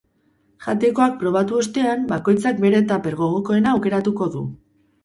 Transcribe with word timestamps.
Jatekoak 0.67 1.19
probatu 1.19 1.59
ostean, 1.65 2.09
bakoitzak 2.15 2.65
bere 2.65 2.81
tuper 2.95 3.21
gogokoena 3.23 3.77
aukeratuko 3.79 4.35
du. 4.39 4.47